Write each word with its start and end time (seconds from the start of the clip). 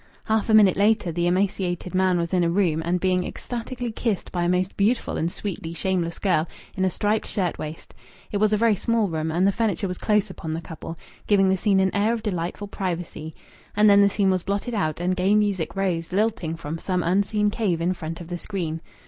Half 0.23 0.49
a 0.49 0.55
minute 0.55 0.77
later 0.77 1.11
the 1.11 1.27
emaciated 1.27 1.93
man 1.93 2.17
was 2.17 2.33
in 2.33 2.43
a 2.43 2.49
room 2.49 2.81
and 2.83 2.99
being 2.99 3.23
ecstatically 3.23 3.91
kissed 3.91 4.31
by 4.31 4.45
a 4.45 4.49
most 4.49 4.75
beautiful 4.75 5.15
and 5.15 5.31
sweetly 5.31 5.75
shameless 5.75 6.17
girl 6.17 6.47
in 6.75 6.83
a 6.83 6.89
striped 6.89 7.27
shirtwaist; 7.27 7.93
it 8.31 8.37
was 8.37 8.51
a 8.51 8.57
very 8.57 8.73
small 8.75 9.09
room, 9.09 9.29
and 9.29 9.45
the 9.45 9.51
furniture 9.51 9.87
was 9.87 9.99
close 9.99 10.31
upon 10.31 10.53
the 10.53 10.59
couple, 10.59 10.97
giving 11.27 11.49
the 11.49 11.55
scene 11.55 11.79
an 11.79 11.93
air 11.95 12.13
of 12.13 12.23
delightful 12.23 12.67
privacy. 12.67 13.35
And 13.77 13.87
then 13.87 14.01
the 14.01 14.09
scene 14.09 14.31
was 14.31 14.41
blotted 14.41 14.73
out 14.73 14.99
and 14.99 15.15
gay 15.15 15.35
music 15.35 15.75
rose 15.75 16.11
lilting 16.11 16.55
from 16.55 16.79
some 16.79 17.03
unseen 17.03 17.51
cave 17.51 17.79
in 17.79 17.93
front 17.93 18.19
of 18.19 18.27
the 18.27 18.39
screen. 18.39 18.81